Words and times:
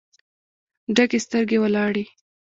ډکې 0.95 1.19
سترګې 1.25 1.57
ولاړې 1.59 2.03